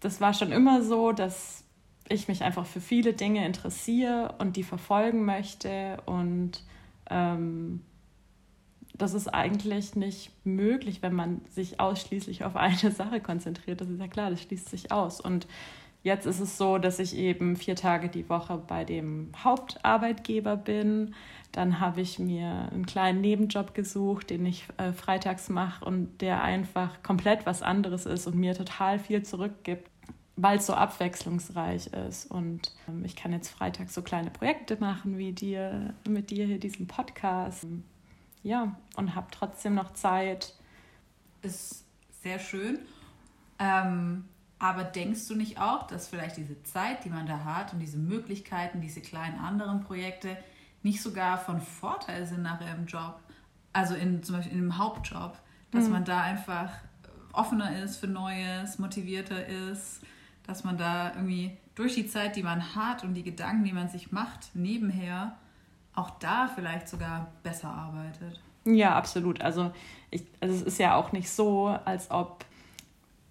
das 0.00 0.20
war 0.20 0.34
schon 0.34 0.52
immer 0.52 0.82
so, 0.82 1.12
dass 1.12 1.64
ich 2.08 2.28
mich 2.28 2.44
einfach 2.44 2.66
für 2.66 2.80
viele 2.80 3.14
Dinge 3.14 3.46
interessiere 3.46 4.34
und 4.38 4.56
die 4.56 4.62
verfolgen 4.62 5.24
möchte 5.24 5.98
und 6.04 6.62
ähm, 7.10 7.82
das 8.98 9.14
ist 9.14 9.28
eigentlich 9.28 9.94
nicht 9.94 10.32
möglich, 10.44 11.02
wenn 11.02 11.14
man 11.14 11.42
sich 11.50 11.80
ausschließlich 11.80 12.44
auf 12.44 12.56
eine 12.56 12.90
Sache 12.90 13.20
konzentriert. 13.20 13.80
Das 13.80 13.88
ist 13.88 14.00
ja 14.00 14.08
klar, 14.08 14.30
das 14.30 14.42
schließt 14.42 14.68
sich 14.68 14.92
aus. 14.92 15.20
Und 15.20 15.46
Jetzt 16.06 16.24
ist 16.24 16.38
es 16.38 16.56
so, 16.56 16.78
dass 16.78 17.00
ich 17.00 17.16
eben 17.16 17.56
vier 17.56 17.74
Tage 17.74 18.08
die 18.08 18.28
Woche 18.28 18.58
bei 18.58 18.84
dem 18.84 19.32
Hauptarbeitgeber 19.42 20.56
bin. 20.56 21.16
Dann 21.50 21.80
habe 21.80 22.00
ich 22.00 22.20
mir 22.20 22.68
einen 22.70 22.86
kleinen 22.86 23.20
Nebenjob 23.20 23.74
gesucht, 23.74 24.30
den 24.30 24.46
ich 24.46 24.68
äh, 24.76 24.92
freitags 24.92 25.48
mache 25.48 25.84
und 25.84 26.20
der 26.20 26.44
einfach 26.44 27.02
komplett 27.02 27.44
was 27.44 27.60
anderes 27.60 28.06
ist 28.06 28.28
und 28.28 28.36
mir 28.36 28.54
total 28.54 29.00
viel 29.00 29.24
zurückgibt, 29.24 29.90
weil 30.36 30.58
es 30.58 30.66
so 30.66 30.74
abwechslungsreich 30.74 31.88
ist. 31.88 32.30
Und 32.30 32.72
ähm, 32.88 33.04
ich 33.04 33.16
kann 33.16 33.32
jetzt 33.32 33.48
freitags 33.48 33.92
so 33.92 34.00
kleine 34.02 34.30
Projekte 34.30 34.76
machen 34.76 35.18
wie 35.18 35.32
dir, 35.32 35.92
mit 36.08 36.30
dir 36.30 36.46
hier 36.46 36.60
diesen 36.60 36.86
Podcast. 36.86 37.66
Ja, 38.44 38.76
und 38.94 39.16
habe 39.16 39.26
trotzdem 39.32 39.74
noch 39.74 39.92
Zeit. 39.94 40.54
Ist 41.42 41.84
sehr 42.22 42.38
schön. 42.38 42.78
Ähm, 43.58 44.26
aber 44.58 44.84
denkst 44.84 45.28
du 45.28 45.34
nicht 45.34 45.60
auch, 45.60 45.86
dass 45.86 46.08
vielleicht 46.08 46.36
diese 46.36 46.62
Zeit, 46.62 47.04
die 47.04 47.10
man 47.10 47.26
da 47.26 47.44
hat 47.44 47.72
und 47.72 47.80
diese 47.80 47.98
Möglichkeiten, 47.98 48.80
diese 48.80 49.00
kleinen 49.00 49.38
anderen 49.38 49.82
Projekte 49.82 50.36
nicht 50.82 51.02
sogar 51.02 51.38
von 51.38 51.60
Vorteil 51.60 52.26
sind 52.26 52.42
nachher 52.42 52.74
im 52.74 52.86
Job? 52.86 53.20
Also 53.72 53.94
in, 53.94 54.22
zum 54.22 54.36
Beispiel 54.36 54.56
in 54.56 54.62
einem 54.62 54.78
Hauptjob, 54.78 55.38
dass 55.70 55.84
mhm. 55.84 55.92
man 55.92 56.04
da 56.04 56.22
einfach 56.22 56.70
offener 57.32 57.82
ist 57.82 57.98
für 57.98 58.06
Neues, 58.06 58.78
motivierter 58.78 59.46
ist, 59.46 60.00
dass 60.46 60.64
man 60.64 60.78
da 60.78 61.12
irgendwie 61.14 61.58
durch 61.74 61.94
die 61.94 62.06
Zeit, 62.06 62.36
die 62.36 62.42
man 62.42 62.74
hat 62.74 63.04
und 63.04 63.12
die 63.12 63.22
Gedanken, 63.22 63.64
die 63.64 63.72
man 63.72 63.90
sich 63.90 64.12
macht, 64.12 64.54
nebenher 64.54 65.36
auch 65.94 66.10
da 66.18 66.48
vielleicht 66.48 66.88
sogar 66.88 67.32
besser 67.42 67.68
arbeitet. 67.68 68.40
Ja, 68.64 68.96
absolut. 68.96 69.40
Also, 69.40 69.72
ich, 70.10 70.24
also 70.40 70.54
es 70.54 70.62
ist 70.62 70.78
ja 70.78 70.94
auch 70.94 71.12
nicht 71.12 71.30
so, 71.30 71.66
als 71.84 72.10
ob 72.10 72.44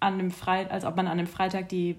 an 0.00 0.14
einem 0.14 0.30
Freit 0.30 0.70
als 0.70 0.84
ob 0.84 0.96
man 0.96 1.06
an 1.06 1.18
einem 1.18 1.26
Freitag 1.26 1.68
die 1.68 1.96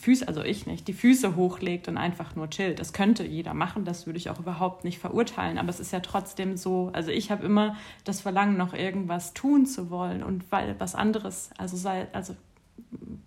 Füße, 0.00 0.28
also 0.28 0.42
ich 0.42 0.66
nicht, 0.66 0.86
die 0.86 0.92
Füße 0.92 1.34
hochlegt 1.34 1.88
und 1.88 1.96
einfach 1.96 2.36
nur 2.36 2.48
chillt. 2.48 2.78
Das 2.78 2.92
könnte 2.92 3.24
jeder 3.24 3.54
machen, 3.54 3.84
das 3.84 4.06
würde 4.06 4.18
ich 4.18 4.30
auch 4.30 4.38
überhaupt 4.38 4.84
nicht 4.84 4.98
verurteilen. 5.00 5.58
Aber 5.58 5.68
es 5.68 5.80
ist 5.80 5.92
ja 5.92 6.00
trotzdem 6.00 6.56
so, 6.56 6.90
also 6.92 7.10
ich 7.10 7.30
habe 7.30 7.44
immer 7.44 7.76
das 8.04 8.20
Verlangen, 8.20 8.56
noch 8.56 8.72
irgendwas 8.72 9.34
tun 9.34 9.66
zu 9.66 9.90
wollen 9.90 10.22
und 10.22 10.50
weil 10.52 10.76
was 10.78 10.94
anderes, 10.94 11.50
also 11.58 11.76
sei, 11.76 12.06
also 12.12 12.36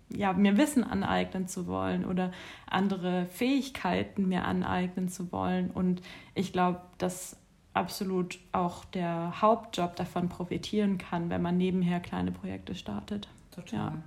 ja, 0.08 0.32
mir 0.32 0.56
Wissen 0.56 0.84
aneignen 0.84 1.48
zu 1.48 1.66
wollen 1.66 2.04
oder 2.04 2.32
andere 2.66 3.26
Fähigkeiten 3.26 4.26
mir 4.26 4.44
aneignen 4.44 5.08
zu 5.08 5.30
wollen. 5.32 5.70
Und 5.70 6.00
ich 6.34 6.52
glaube, 6.52 6.80
dass 6.96 7.36
absolut 7.74 8.38
auch 8.52 8.84
der 8.86 9.40
Hauptjob 9.40 9.96
davon 9.96 10.28
profitieren 10.28 10.98
kann, 10.98 11.30
wenn 11.30 11.42
man 11.42 11.56
nebenher 11.56 12.00
kleine 12.00 12.32
Projekte 12.32 12.74
startet. 12.74 13.28
Total. 13.60 13.92
Ja. 13.92 14.02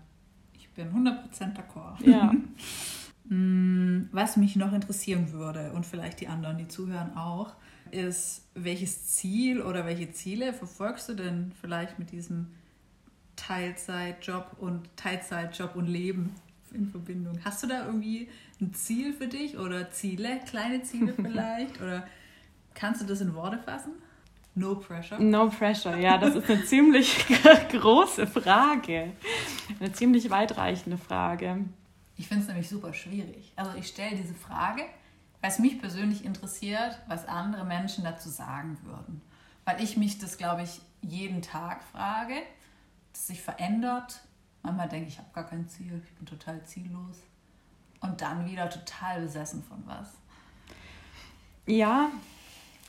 Ich 0.54 0.70
bin 0.70 0.90
100% 0.90 1.56
d'accord. 1.56 2.06
Ja. 2.06 2.32
Mm, 3.26 4.10
was 4.12 4.36
mich 4.36 4.58
noch 4.58 4.74
interessieren 4.74 5.32
würde 5.32 5.72
und 5.72 5.86
vielleicht 5.86 6.20
die 6.20 6.28
anderen, 6.28 6.58
die 6.58 6.68
zuhören 6.68 7.16
auch, 7.16 7.54
ist, 7.92 8.46
welches 8.56 9.06
Ziel 9.08 9.62
oder 9.62 9.86
welche 9.86 10.12
Ziele 10.12 10.54
verfolgst 10.54 11.08
du 11.08 11.14
denn 11.14 11.54
vielleicht 11.62 11.98
mit 11.98 12.12
diesem 12.12 12.48
Teilzeitjob 13.38 14.58
und 14.60 14.90
Teilzeitjob 14.98 15.78
und 15.78 15.88
Leben 15.88 16.36
in 16.74 16.90
Verbindung? 16.90 17.40
Hast 17.46 17.64
du 17.64 17.68
da 17.68 17.86
irgendwie 17.86 18.28
ein 18.60 18.74
Ziel 18.74 19.14
für 19.14 19.28
dich 19.28 19.58
oder 19.58 19.92
Ziele, 19.92 20.42
kleine 20.46 20.84
Ziele 20.84 21.14
vielleicht? 21.16 21.80
oder 21.80 22.06
kannst 22.74 23.02
du 23.02 23.06
das 23.06 23.22
in 23.22 23.34
Worte 23.34 23.60
fassen? 23.60 23.94
No 24.54 24.76
pressure. 24.76 25.18
No 25.20 25.50
pressure, 25.50 25.98
ja, 25.98 26.18
das 26.18 26.36
ist 26.36 26.50
eine 26.50 26.66
ziemlich 26.66 27.26
große 27.72 28.28
Frage. 28.28 29.14
Eine 29.80 29.94
ziemlich 29.94 30.30
weitreichende 30.30 30.98
Frage. 30.98 31.66
Ich 32.18 32.28
finde 32.28 32.44
es 32.44 32.48
nämlich 32.50 32.70
super 32.70 32.94
schwierig. 32.94 33.54
Also 33.56 33.72
ich 33.78 33.88
stelle 33.88 34.18
diese 34.18 34.34
Frage, 34.34 34.84
weil 35.40 35.50
es 35.50 35.60
mich 35.60 35.80
persönlich 35.80 36.26
interessiert, 36.26 37.00
was 37.08 37.28
andere 37.28 37.64
Menschen 37.64 38.04
dazu 38.04 38.30
sagen 38.30 38.78
würden. 38.84 39.22
Weil 39.64 39.82
ich 39.82 39.96
mich 39.96 40.20
das, 40.20 40.38
glaube 40.38 40.64
ich, 40.64 40.82
jeden 41.02 41.42
Tag 41.42 41.82
frage, 41.84 42.36
das 43.14 43.28
sich 43.28 43.42
verändert. 43.42 44.22
Manchmal 44.64 44.90
denke 44.90 45.08
ich, 45.08 45.14
ich 45.14 45.20
habe 45.20 45.30
gar 45.34 45.48
kein 45.48 45.68
Ziel, 45.70 46.02
ich 46.06 46.14
bin 46.14 46.26
total 46.26 46.64
ziellos. 46.66 47.18
Und 48.02 48.22
dann 48.22 48.46
wieder 48.46 48.70
total 48.70 49.22
besessen 49.22 49.64
von 49.64 49.82
was. 49.86 50.10
Ja, 51.66 52.10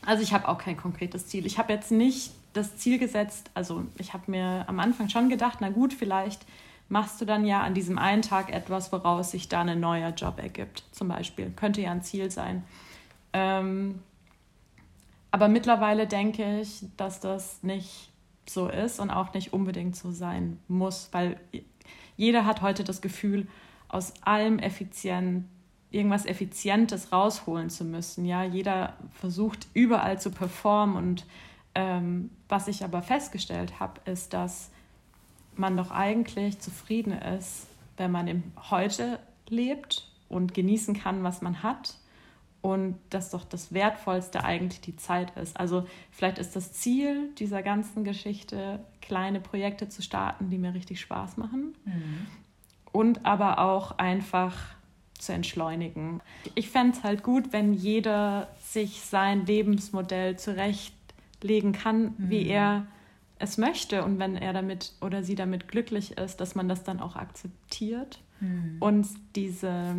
also 0.05 0.23
ich 0.23 0.33
habe 0.33 0.49
auch 0.49 0.59
kein 0.59 0.77
konkretes 0.77 1.27
Ziel. 1.27 1.47
Ich 1.47 1.59
habe 1.59 1.73
jetzt 1.73 1.91
nicht 1.91 2.33
das 2.53 2.77
Ziel 2.77 2.99
gesetzt, 2.99 3.51
also 3.55 3.85
ich 3.99 4.13
habe 4.13 4.31
mir 4.31 4.65
am 4.69 4.79
Anfang 4.79 5.09
schon 5.09 5.29
gedacht, 5.29 5.59
na 5.61 5.71
gut, 5.71 5.95
vielleicht 5.95 6.45
machst 6.89 7.21
du 7.21 7.25
dann 7.25 7.47
ja 7.47 7.63
an 7.63 7.73
diesem 7.73 7.99
einen 7.99 8.23
Tag 8.23 8.53
etwas, 8.53 8.93
woraus 8.93 9.31
sich 9.31 9.49
dann 9.49 9.69
ein 9.69 9.81
neuer 9.81 10.11
Job 10.11 10.39
ergibt, 10.39 10.85
zum 10.93 11.09
Beispiel. 11.09 11.51
Könnte 11.57 11.81
ja 11.81 11.91
ein 11.91 12.03
Ziel 12.03 12.31
sein. 12.31 12.65
Ähm, 13.33 14.01
aber 15.31 15.49
mittlerweile 15.49 16.07
denke 16.07 16.61
ich, 16.61 16.85
dass 16.99 17.21
das 17.21 17.63
nicht 17.63 18.11
so 18.47 18.69
ist 18.69 19.01
und 19.01 19.11
auch 19.11 19.33
nicht 19.33 19.55
unbedingt 19.55 19.97
so 19.97 20.13
sein 20.13 20.59
muss, 20.69 21.09
weil 21.13 21.41
jeder 22.19 22.45
hat 22.45 22.61
heute 22.61 22.85
das 22.85 23.01
Gefühl, 23.01 23.47
aus 23.89 24.13
allem 24.23 24.59
effizient 24.59 25.47
irgendwas 25.93 26.27
Effizientes 26.27 27.13
rausholen 27.13 27.71
zu 27.71 27.85
müssen. 27.85 28.25
Ja, 28.25 28.43
jeder 28.43 28.95
versucht 29.13 29.67
überall 29.75 30.21
zu 30.21 30.31
performen 30.31 30.97
und 30.97 31.27
ähm, 31.75 32.31
was 32.49 32.69
ich 32.69 32.85
aber 32.85 33.03
festgestellt 33.03 33.81
habe, 33.81 34.01
ist, 34.11 34.33
dass 34.33 34.71
man 35.57 35.77
doch 35.77 35.91
eigentlich 35.91 36.59
zufrieden 36.61 37.13
ist, 37.13 37.67
wenn 37.97 38.11
man 38.11 38.27
im 38.27 38.43
Heute 38.71 39.19
lebt 39.49 40.09
und 40.29 40.55
genießen 40.55 40.99
kann, 40.99 41.23
was 41.23 41.43
man 41.43 41.63
hat 41.63 41.95
und 42.63 42.99
dass 43.11 43.31
doch 43.31 43.45
das 43.45 43.75
Wertvollste 43.75 44.45
eigentlich 44.45 44.81
die 44.81 44.97
Zeit 44.97 45.37
ist. 45.37 45.59
Also 45.59 45.87
vielleicht 46.11 46.39
ist 46.39 46.57
das 46.57 46.73
Ziel 46.73 47.31
dieser 47.39 47.63
ganzen 47.63 48.05
Geschichte, 48.05 48.81
kleine 49.01 49.41
Projekte 49.41 49.89
zu 49.89 50.01
starten, 50.01 50.49
die 50.49 50.59
mir 50.59 50.73
richtig 50.73 51.01
Spaß 51.01 51.37
machen 51.37 51.75
mhm. 51.85 52.27
und 52.93 53.27
aber 53.27 53.59
auch 53.59 53.99
einfach 53.99 54.57
zu 55.23 55.33
entschleunigen. 55.33 56.21
Ich 56.55 56.71
fände 56.71 56.97
es 56.97 57.05
halt 57.05 57.23
gut, 57.23 57.53
wenn 57.53 57.73
jeder 57.73 58.49
sich 58.61 59.01
sein 59.03 59.47
Lebensmodell 59.47 60.37
zurechtlegen 60.37 61.73
kann, 61.73 62.03
mhm. 62.03 62.15
wie 62.19 62.47
er 62.47 62.87
es 63.39 63.59
möchte 63.59 64.05
und 64.05 64.19
wenn 64.19 64.37
er 64.37 64.53
damit 64.53 64.93
oder 65.01 65.23
sie 65.23 65.35
damit 65.35 65.69
glücklich 65.69 66.19
ist, 66.19 66.41
dass 66.41 66.55
man 66.55 66.69
das 66.69 66.85
dann 66.85 67.01
auch 67.01 67.17
akzeptiert 67.17 68.21
mhm. 68.41 68.77
und 68.81 69.07
diese, 69.35 69.95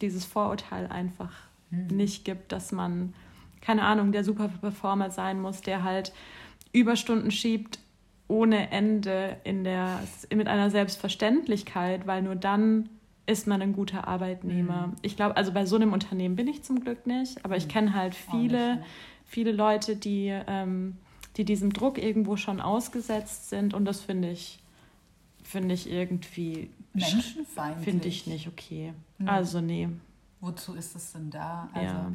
dieses 0.00 0.24
Vorurteil 0.24 0.86
einfach 0.86 1.32
mhm. 1.70 1.88
nicht 1.88 2.24
gibt, 2.24 2.52
dass 2.52 2.72
man, 2.72 3.14
keine 3.60 3.82
Ahnung, 3.82 4.12
der 4.12 4.24
Superperformer 4.24 5.10
sein 5.10 5.40
muss, 5.40 5.60
der 5.60 5.82
halt 5.82 6.12
Überstunden 6.72 7.30
schiebt, 7.30 7.78
ohne 8.26 8.70
Ende 8.70 9.38
in 9.44 9.64
der, 9.64 10.00
mit 10.34 10.48
einer 10.48 10.70
Selbstverständlichkeit, 10.70 12.06
weil 12.06 12.22
nur 12.22 12.36
dann 12.36 12.90
ist 13.28 13.46
man 13.46 13.60
ein 13.60 13.74
guter 13.74 14.08
Arbeitnehmer. 14.08 14.88
Mhm. 14.88 14.96
Ich 15.02 15.14
glaube, 15.14 15.36
also 15.36 15.52
bei 15.52 15.66
so 15.66 15.76
einem 15.76 15.92
Unternehmen 15.92 16.34
bin 16.34 16.48
ich 16.48 16.62
zum 16.62 16.80
Glück 16.80 17.06
nicht, 17.06 17.44
aber 17.44 17.56
ich 17.56 17.66
mhm. 17.66 17.70
kenne 17.70 17.94
halt 17.94 18.14
viele, 18.14 18.76
nicht, 18.76 18.86
viele 19.26 19.52
Leute, 19.52 19.96
die, 19.96 20.28
ähm, 20.46 20.96
die 21.36 21.44
diesem 21.44 21.72
Druck 21.72 21.98
irgendwo 21.98 22.36
schon 22.36 22.60
ausgesetzt 22.60 23.50
sind 23.50 23.74
und 23.74 23.84
das 23.84 24.00
finde 24.00 24.30
ich, 24.30 24.60
finde 25.42 25.74
ich 25.74 25.90
irgendwie 25.90 26.70
menschenfeindlich. 26.94 27.84
Finde 27.84 28.08
ich 28.08 28.26
nicht 28.26 28.48
okay. 28.48 28.94
Mhm. 29.18 29.28
Also 29.28 29.60
nee. 29.60 29.88
Wozu 30.40 30.72
ist 30.74 30.96
es 30.96 31.12
denn 31.12 31.30
da? 31.30 31.68
Also, 31.74 31.94
ja. 31.94 32.12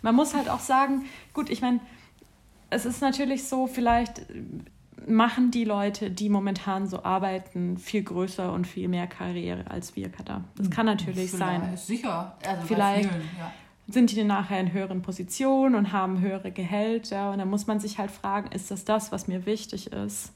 Man 0.00 0.14
muss 0.14 0.34
halt 0.34 0.48
auch 0.48 0.60
sagen, 0.60 1.04
gut, 1.34 1.50
ich 1.50 1.60
meine, 1.60 1.80
es 2.70 2.86
ist 2.86 3.02
natürlich 3.02 3.44
so, 3.44 3.66
vielleicht 3.66 4.22
machen 5.06 5.50
die 5.50 5.64
Leute, 5.64 6.10
die 6.10 6.28
momentan 6.28 6.86
so 6.86 7.02
arbeiten, 7.02 7.78
viel 7.78 8.02
größer 8.02 8.52
und 8.52 8.66
viel 8.66 8.88
mehr 8.88 9.06
Karriere 9.06 9.70
als 9.70 9.96
wir, 9.96 10.10
Katha. 10.10 10.44
Das 10.56 10.70
kann 10.70 10.86
natürlich 10.86 11.30
vielleicht, 11.30 11.60
sein. 11.60 11.76
Sicher. 11.76 12.36
Also 12.46 12.66
vielleicht 12.66 13.10
vielen, 13.10 13.22
ja. 13.38 13.52
sind 13.88 14.10
die 14.10 14.24
nachher 14.24 14.60
in 14.60 14.72
höheren 14.72 15.02
Positionen 15.02 15.74
und 15.74 15.92
haben 15.92 16.20
höhere 16.20 16.50
Gehälter. 16.50 17.30
Und 17.30 17.38
dann 17.38 17.50
muss 17.50 17.66
man 17.66 17.80
sich 17.80 17.98
halt 17.98 18.10
fragen, 18.10 18.50
ist 18.52 18.70
das 18.70 18.84
das, 18.84 19.12
was 19.12 19.28
mir 19.28 19.46
wichtig 19.46 19.92
ist? 19.92 20.32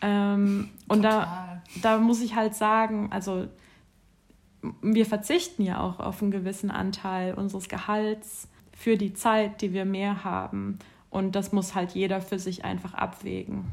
Ähm, 0.00 0.70
und 0.88 1.02
da, 1.02 1.62
da 1.82 1.98
muss 1.98 2.20
ich 2.20 2.34
halt 2.34 2.54
sagen, 2.54 3.08
also 3.10 3.48
wir 4.82 5.06
verzichten 5.06 5.62
ja 5.62 5.80
auch 5.80 6.00
auf 6.00 6.22
einen 6.22 6.30
gewissen 6.30 6.70
Anteil 6.70 7.34
unseres 7.34 7.68
Gehalts 7.68 8.48
für 8.76 8.96
die 8.96 9.14
Zeit, 9.14 9.62
die 9.62 9.72
wir 9.72 9.84
mehr 9.84 10.24
haben. 10.24 10.78
Und 11.14 11.36
das 11.36 11.52
muss 11.52 11.76
halt 11.76 11.92
jeder 11.92 12.20
für 12.20 12.40
sich 12.40 12.64
einfach 12.64 12.92
abwägen. 12.92 13.70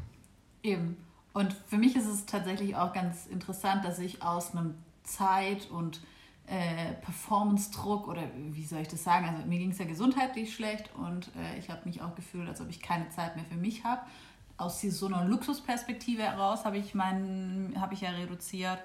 Eben. 0.61 0.95
Und 1.33 1.53
für 1.65 1.77
mich 1.77 1.95
ist 1.95 2.05
es 2.05 2.27
tatsächlich 2.27 2.75
auch 2.75 2.93
ganz 2.93 3.25
interessant, 3.25 3.83
dass 3.83 3.97
ich 3.97 4.21
aus 4.21 4.51
einem 4.55 4.75
Zeit- 5.01 5.67
und 5.71 6.01
äh, 6.45 6.93
Performance-Druck 7.01 8.07
oder 8.07 8.21
wie 8.51 8.63
soll 8.63 8.81
ich 8.81 8.89
das 8.89 9.03
sagen, 9.03 9.25
also 9.25 9.43
mir 9.47 9.57
ging 9.57 9.71
es 9.71 9.79
ja 9.79 9.85
gesundheitlich 9.85 10.53
schlecht 10.53 10.93
und 10.95 11.31
äh, 11.35 11.57
ich 11.57 11.71
habe 11.71 11.81
mich 11.85 12.03
auch 12.03 12.13
gefühlt, 12.13 12.47
als 12.47 12.61
ob 12.61 12.69
ich 12.69 12.79
keine 12.79 13.09
Zeit 13.09 13.35
mehr 13.35 13.45
für 13.45 13.57
mich 13.57 13.83
habe. 13.83 14.01
Aus 14.57 14.79
so 14.79 15.07
einer 15.07 15.25
Luxusperspektive 15.25 16.21
heraus 16.21 16.63
habe 16.63 16.77
ich, 16.77 16.93
hab 16.93 17.91
ich 17.91 18.01
ja 18.01 18.11
reduziert 18.11 18.77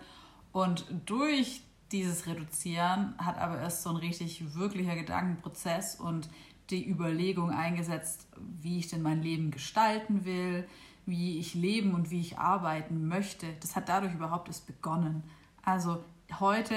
und 0.53 0.87
durch 1.05 1.61
dieses 1.93 2.27
Reduzieren 2.27 3.15
hat 3.19 3.37
aber 3.37 3.59
erst 3.59 3.83
so 3.83 3.91
ein 3.91 3.97
richtig 3.97 4.55
wirklicher 4.55 4.95
Gedankenprozess 4.95 5.97
und 5.97 6.31
die 6.71 6.89
Überlegung 6.89 7.51
eingesetzt, 7.51 8.27
wie 8.61 8.79
ich 8.79 8.89
denn 8.89 9.03
mein 9.03 9.23
Leben 9.23 9.51
gestalten 9.51 10.25
will, 10.25 10.67
wie 11.07 11.39
ich 11.39 11.55
leben 11.55 11.95
und 11.95 12.11
wie 12.11 12.21
ich 12.21 12.39
arbeiten 12.39 13.07
möchte. 13.07 13.47
Das 13.61 13.77
hat 13.77 13.89
dadurch 13.89 14.15
überhaupt 14.15 14.49
erst 14.49 14.67
begonnen. 14.67 15.23
Also 15.63 16.05
heute 16.41 16.75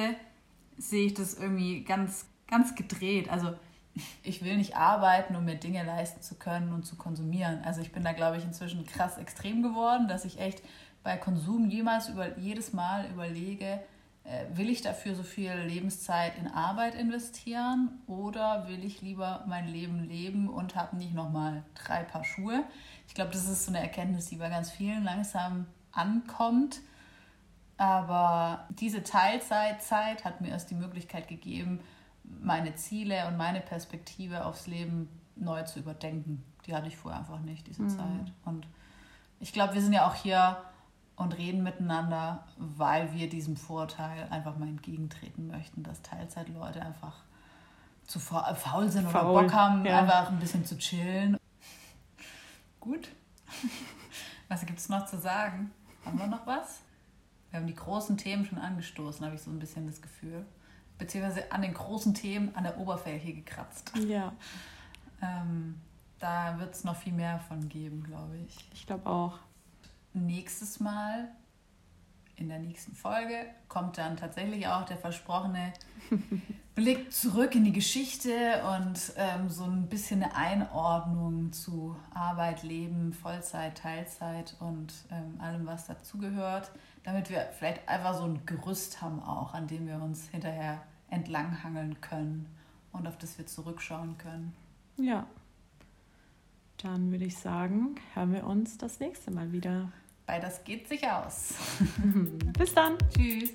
sehe 0.77 1.07
ich 1.07 1.15
das 1.15 1.33
irgendwie 1.33 1.83
ganz, 1.83 2.27
ganz 2.47 2.75
gedreht. 2.75 3.29
Also 3.29 3.53
ich 4.23 4.43
will 4.43 4.57
nicht 4.57 4.75
arbeiten, 4.75 5.35
um 5.35 5.45
mir 5.45 5.55
Dinge 5.55 5.83
leisten 5.83 6.21
zu 6.21 6.35
können 6.35 6.73
und 6.73 6.85
zu 6.85 6.95
konsumieren. 6.95 7.61
Also 7.63 7.81
ich 7.81 7.91
bin 7.91 8.03
da, 8.03 8.13
glaube 8.13 8.37
ich, 8.37 8.43
inzwischen 8.43 8.85
krass 8.85 9.17
extrem 9.17 9.63
geworden, 9.63 10.07
dass 10.07 10.25
ich 10.25 10.39
echt 10.39 10.61
bei 11.03 11.17
Konsum 11.17 11.69
jemals 11.69 12.09
über, 12.09 12.37
jedes 12.37 12.73
Mal 12.73 13.09
überlege, 13.11 13.79
will 14.53 14.69
ich 14.69 14.81
dafür 14.81 15.15
so 15.15 15.23
viel 15.23 15.51
Lebenszeit 15.51 16.37
in 16.37 16.47
Arbeit 16.47 16.95
investieren 16.95 17.99
oder 18.07 18.67
will 18.67 18.83
ich 18.83 19.01
lieber 19.01 19.43
mein 19.47 19.67
Leben 19.67 20.07
leben 20.07 20.49
und 20.49 20.75
habe 20.75 20.97
nicht 20.97 21.13
nochmal 21.13 21.63
drei 21.73 22.03
Paar 22.03 22.23
Schuhe? 22.23 22.63
Ich 23.07 23.15
glaube, 23.15 23.31
das 23.31 23.47
ist 23.47 23.65
so 23.65 23.71
eine 23.71 23.81
Erkenntnis, 23.81 24.27
die 24.27 24.35
bei 24.35 24.49
ganz 24.49 24.69
vielen 24.69 25.03
langsam 25.03 25.65
ankommt. 25.91 26.81
Aber 27.77 28.67
diese 28.69 29.03
Teilzeitzeit 29.03 30.25
hat 30.25 30.41
mir 30.41 30.49
erst 30.49 30.69
die 30.69 30.75
Möglichkeit 30.75 31.27
gegeben, 31.27 31.79
meine 32.23 32.75
Ziele 32.75 33.27
und 33.27 33.37
meine 33.37 33.61
Perspektive 33.61 34.45
aufs 34.45 34.67
Leben 34.67 35.09
neu 35.35 35.63
zu 35.63 35.79
überdenken. 35.79 36.43
Die 36.67 36.75
hatte 36.75 36.87
ich 36.87 36.97
vorher 36.97 37.21
einfach 37.21 37.39
nicht, 37.39 37.65
diese 37.67 37.83
mhm. 37.83 37.89
Zeit. 37.89 38.33
Und 38.45 38.67
ich 39.39 39.53
glaube, 39.53 39.73
wir 39.73 39.81
sind 39.81 39.93
ja 39.93 40.07
auch 40.07 40.15
hier 40.15 40.57
und 41.19 41.37
reden 41.37 41.63
miteinander, 41.63 42.45
weil 42.57 43.13
wir 43.13 43.29
diesem 43.29 43.57
Vorteil 43.57 44.29
einfach 44.29 44.57
mal 44.57 44.69
entgegentreten 44.69 45.47
möchten, 45.47 45.83
dass 45.83 46.01
Teilzeitleute 46.01 46.81
einfach 46.81 47.23
zu 48.07 48.19
faul 48.19 48.89
sind 48.89 49.07
faul, 49.09 49.35
oder 49.35 49.43
Bock 49.43 49.53
haben, 49.53 49.85
ja. 49.85 49.99
einfach 49.99 50.31
ein 50.31 50.39
bisschen 50.39 50.63
zu 50.63 50.77
chillen. 50.77 51.37
Gut. 52.79 53.09
Was 54.47 54.65
gibt 54.65 54.79
es 54.79 54.87
noch 54.87 55.05
zu 55.05 55.19
sagen? 55.19 55.71
Haben 56.05 56.17
wir 56.17 56.27
noch 56.27 56.47
was? 56.47 56.79
Wir 57.51 57.59
haben 57.59 57.67
die 57.67 57.75
großen 57.75 58.15
Themen 58.15 58.45
schon 58.45 58.57
angestoßen, 58.57 59.25
habe 59.25 59.35
ich 59.35 59.41
so 59.41 59.51
ein 59.51 59.59
bisschen 59.59 59.87
das 59.87 60.01
Gefühl. 60.01 60.45
Beziehungsweise 60.97 61.51
an 61.51 61.61
den 61.61 61.73
großen 61.73 62.13
Themen 62.13 62.55
an 62.55 62.63
der 62.63 62.77
Oberfläche 62.77 63.33
gekratzt. 63.33 63.91
Ja. 64.07 64.31
Ähm, 65.21 65.81
da 66.17 66.57
wird 66.59 66.73
es 66.73 66.85
noch 66.85 66.95
viel 66.95 67.13
mehr 67.13 67.39
von 67.39 67.67
geben, 67.67 68.03
glaube 68.03 68.37
ich. 68.37 68.69
Ich 68.73 68.87
glaube 68.87 69.05
auch 69.05 69.37
nächstes 70.13 70.79
Mal, 70.79 71.29
in 72.35 72.49
der 72.49 72.59
nächsten 72.59 72.95
Folge, 72.95 73.45
kommt 73.67 73.97
dann 73.97 74.15
tatsächlich 74.15 74.67
auch 74.67 74.85
der 74.85 74.97
versprochene 74.97 75.73
Blick 76.75 77.11
zurück 77.11 77.55
in 77.55 77.65
die 77.65 77.73
Geschichte 77.73 78.63
und 78.63 79.13
ähm, 79.17 79.49
so 79.49 79.65
ein 79.65 79.87
bisschen 79.87 80.23
eine 80.23 80.35
Einordnung 80.35 81.51
zu 81.51 81.97
Arbeit, 82.13 82.63
Leben, 82.63 83.11
Vollzeit, 83.11 83.77
Teilzeit 83.77 84.55
und 84.59 84.93
ähm, 85.11 85.41
allem, 85.41 85.65
was 85.65 85.87
dazugehört, 85.87 86.71
damit 87.03 87.29
wir 87.29 87.49
vielleicht 87.57 87.87
einfach 87.89 88.17
so 88.17 88.23
ein 88.23 88.45
Gerüst 88.45 89.01
haben 89.01 89.21
auch, 89.21 89.53
an 89.53 89.67
dem 89.67 89.87
wir 89.87 90.01
uns 90.01 90.29
hinterher 90.29 90.81
entlanghangeln 91.09 91.99
können 91.99 92.45
und 92.93 93.07
auf 93.07 93.17
das 93.17 93.37
wir 93.37 93.45
zurückschauen 93.45 94.17
können. 94.17 94.55
Ja. 94.95 95.25
Dann 96.81 97.11
würde 97.11 97.25
ich 97.25 97.37
sagen, 97.37 97.95
hören 98.13 98.33
wir 98.33 98.45
uns 98.45 98.77
das 98.77 99.01
nächste 99.01 99.31
Mal 99.31 99.51
wieder. 99.51 99.91
Weil 100.27 100.39
das 100.39 100.63
geht 100.63 100.87
sich 100.87 101.05
aus. 101.05 101.55
Bis 102.57 102.73
dann. 102.73 102.97
Tschüss. 103.13 103.53